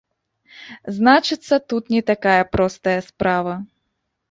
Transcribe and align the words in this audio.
Значыцца, 0.95 1.59
тут 1.69 1.93
не 1.97 2.01
такая 2.11 2.41
простая 2.59 2.99
справа! 3.13 3.55